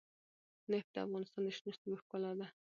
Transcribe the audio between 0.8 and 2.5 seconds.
د افغانستان د شنو سیمو ښکلا ده.